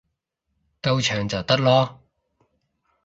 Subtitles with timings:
[0.81, 1.97] 夠長就得囉